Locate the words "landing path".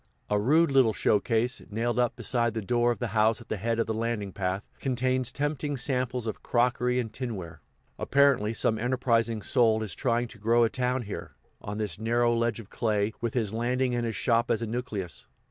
3.93-4.67